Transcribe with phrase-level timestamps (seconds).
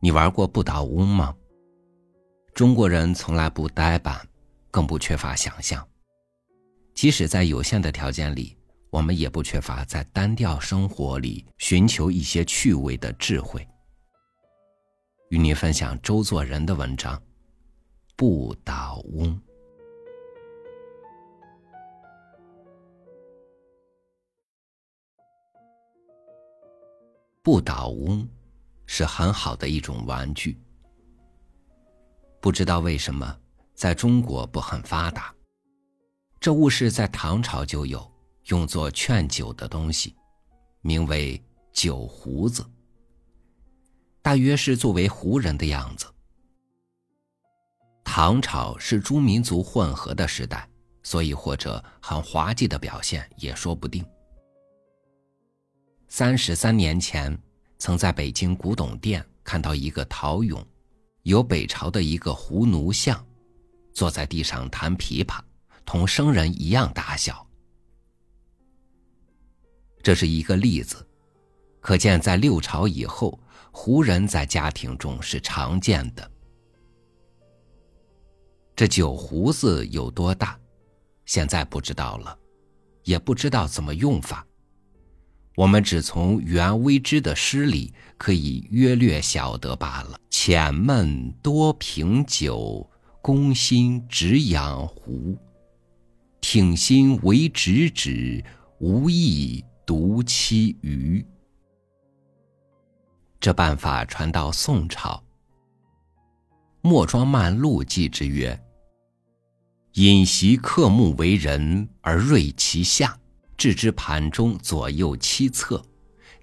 [0.00, 1.34] 你玩过不倒翁吗？
[2.54, 4.28] 中国人从来不呆板，
[4.70, 5.86] 更不缺乏想象。
[6.94, 8.56] 即使在有限的条件里，
[8.90, 13.66] 我们也不缺乏在单调生活里寻求一些趣味的智慧。
[15.30, 17.16] 与您分享周作人的文章
[18.16, 19.34] 《不倒翁》。
[27.42, 28.28] 不倒翁
[28.98, 30.58] 是很好的一种玩具。
[32.40, 33.38] 不知道为什么，
[33.72, 35.32] 在中国不很发达。
[36.40, 38.04] 这物是在唐朝就有，
[38.46, 40.16] 用作劝酒的东西，
[40.80, 41.40] 名为
[41.72, 42.68] 酒壶子。
[44.20, 46.04] 大约是作为胡人的样子。
[48.02, 50.68] 唐朝是诸民族混合的时代，
[51.04, 54.04] 所以或者很滑稽的表现也说不定。
[56.08, 57.40] 三十三年前，
[57.78, 60.64] 曾在北京古董店看到一个陶俑。
[61.24, 63.22] 有北朝的一个胡奴像，
[63.92, 65.40] 坐在地上弹琵琶，
[65.84, 67.46] 同生人一样大小。
[70.02, 71.06] 这是一个例子，
[71.80, 73.38] 可见在六朝以后，
[73.70, 76.30] 胡人在家庭中是常见的。
[78.74, 80.58] 这酒壶子有多大，
[81.26, 82.38] 现在不知道了，
[83.02, 84.46] 也不知道怎么用法。
[85.58, 90.16] 我们只从袁微之的诗里可以约略晓得罢了。
[90.30, 92.88] 浅闷多凭酒，
[93.20, 95.36] 攻心只养壶。
[96.40, 98.44] 挺心为直指，
[98.78, 101.26] 无意独其余。
[103.40, 105.20] 这办法传到宋朝，
[106.82, 108.56] 莫庄漫录记之曰
[109.94, 113.18] ：“饮习刻木为人，而锐其下。”
[113.58, 115.84] 置之盘中，左右七侧，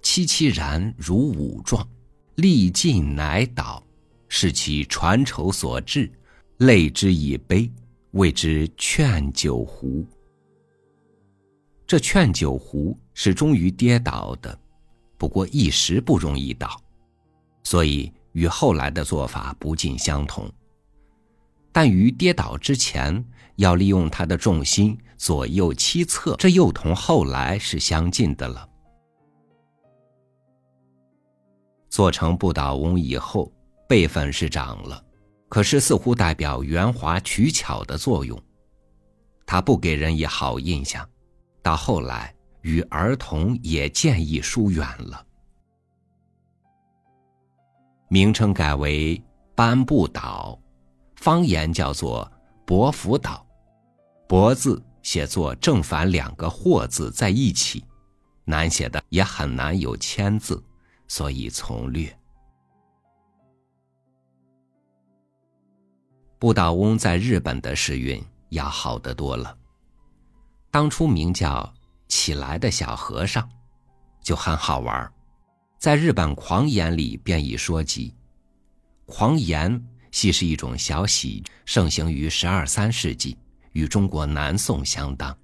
[0.03, 1.87] 凄凄然如五状，
[2.35, 3.81] 力尽乃倒，
[4.27, 6.11] 是其传愁所致，
[6.57, 7.71] 泪之以悲，
[8.11, 10.05] 谓之劝酒壶。
[11.87, 14.59] 这劝酒壶是终于跌倒的，
[15.17, 16.77] 不过一时不容易倒，
[17.63, 20.51] 所以与后来的做法不尽相同。
[21.71, 23.23] 但于跌倒之前，
[23.55, 28.69] 要利用它的重心左右七侧，这又同后来是相近的了。
[31.89, 33.51] 做成不倒翁以后，
[33.87, 35.03] 辈分是长了，
[35.47, 38.37] 可是似乎代表圆滑取巧的作用，
[39.45, 41.07] 他不给人以好印象。
[41.61, 45.25] 到后来，与儿童也渐易疏远了，
[48.09, 49.21] 名称改为
[49.55, 50.59] 班不倒。
[51.15, 52.29] 方言叫做
[52.67, 53.43] “伯福岛
[54.27, 57.85] ”，“伯”字写作正反两个“或”字在一起，
[58.43, 60.61] 难写的也很难有签字，
[61.07, 62.11] 所以从略。
[66.39, 69.55] 不倒翁在日本的时运要好得多了。
[70.71, 71.71] 当初名叫
[72.09, 73.47] “起来的小和尚”，
[74.25, 75.13] 就很好玩，
[75.77, 78.11] 在日本狂言里便已说及，
[79.05, 79.87] 狂言。
[80.11, 83.37] 系是一种小喜，盛行于十二三世纪，
[83.75, 85.37] 与中国南宋相当。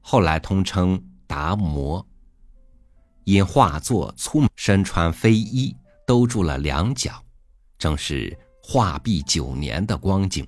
[0.00, 2.04] 后来通称达摩。
[3.24, 5.76] 因画作粗，身穿飞衣，
[6.06, 7.20] 兜住了两脚，
[7.76, 10.46] 正是画壁九年的光景。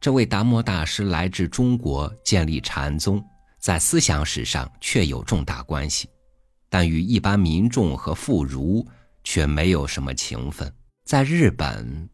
[0.00, 3.24] 这位达摩大师来至中国，建立禅宗，
[3.60, 6.08] 在思想史上确有重大关系，
[6.68, 8.84] 但与一般民众和妇孺
[9.22, 10.74] 却没有什么情分。
[11.04, 12.10] 在日本，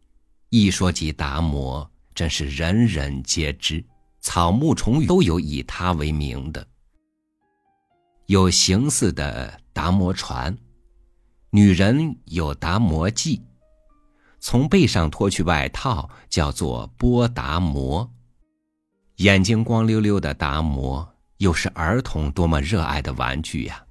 [0.50, 3.84] 一说起达摩，真是人人皆知，
[4.20, 6.66] 草木虫鱼都有以它为名的。
[8.24, 10.56] 有形似的达摩船，
[11.50, 13.38] 女人有达摩髻，
[14.40, 18.10] 从背上脱去外套叫做波达摩。
[19.16, 21.06] 眼睛光溜溜的达摩，
[21.36, 23.84] 又是儿童多么热爱的玩具呀！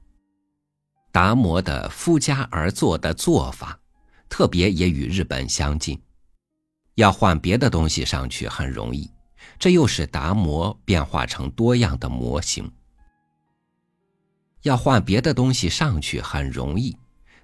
[1.11, 3.79] 达摩的夫家而坐的做法。
[4.27, 6.01] 特别也与日本相近，
[6.95, 9.09] 要换别的东西上去很容易，
[9.59, 12.69] 这又使达摩变化成多样的模型。
[14.63, 16.97] 要换别的东西上去很容易，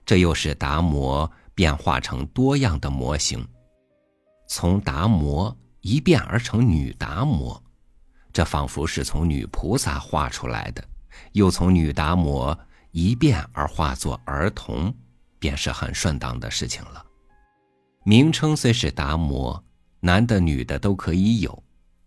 [0.05, 3.47] 这又使达摩变化成多样的模型。
[4.47, 7.61] 从达摩一变而成女达摩，
[8.33, 10.83] 这仿佛是从女菩萨画出来的；
[11.33, 12.57] 又从女达摩
[12.91, 14.93] 一变而化作儿童。
[15.41, 17.03] 便是很顺当的事情了。
[18.03, 19.63] 名称虽是达摩，
[19.99, 21.63] 男的女的都可以有，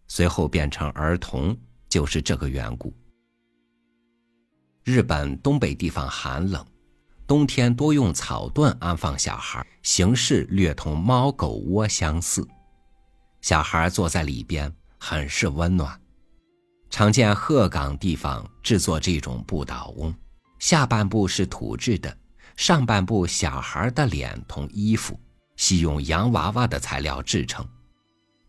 [0.08, 1.56] 随后变成儿童，
[1.88, 2.92] 就是这个缘故。
[4.82, 6.66] 日本东北地方寒冷，
[7.28, 12.44] 冬天多用草墩安放小孩，形式略同猫狗窝相似。
[13.40, 16.00] 小孩坐在里边，很是温暖。
[16.90, 20.12] 常见鹤岗地方制作这种不倒翁，
[20.58, 22.16] 下半部是土制的，
[22.56, 25.18] 上半部小孩的脸同衣服，
[25.64, 27.66] 系用洋娃娃的材料制成，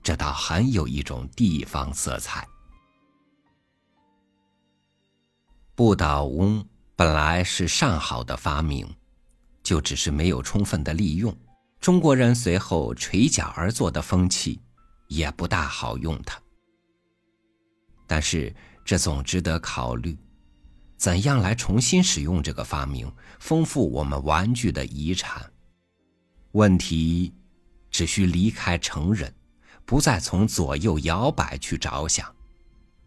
[0.03, 2.45] 这倒很有一种地方色彩。
[5.75, 8.94] 不倒翁本来是上好的发明，
[9.63, 11.33] 就只是没有充分的利用。
[11.79, 14.59] 中国人随后垂脚而坐的风气，
[15.07, 16.38] 也不大好用它。
[18.06, 18.53] 但是
[18.83, 20.17] 这总值得考虑，
[20.97, 23.09] 怎样来重新使用这个发明，
[23.39, 25.50] 丰富我们玩具的遗产？
[26.56, 27.34] 问题
[27.92, 29.34] 只需离开成人，
[29.84, 32.34] 不再从左右摇摆去着想，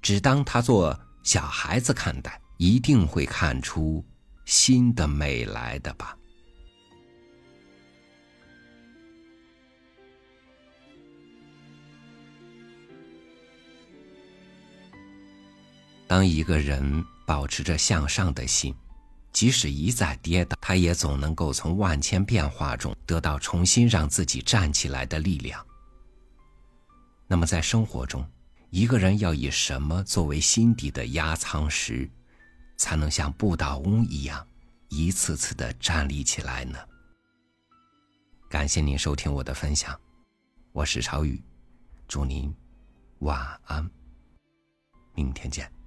[0.03, 4.05] 只当他做小孩子看待，一定会看出
[4.45, 6.15] 新的美来的吧。
[16.07, 18.75] 当一个人保持着向上的心，
[19.33, 25.67] 即使一再跌倒，他也总能够从万千变化中得到重新让自己站起来的力量。
[27.27, 28.25] 那么，在生活中，
[28.69, 32.09] 一个人要以什么作为心底的压舱石，
[32.77, 34.47] 才能像不倒翁一样，
[34.91, 36.79] 一次次的站立起来呢？
[38.51, 39.99] 感谢您收听我的分享，
[40.73, 41.43] 我是朝宇，
[42.07, 42.55] 祝您
[43.21, 43.91] 晚安，
[45.15, 45.78] 明天见。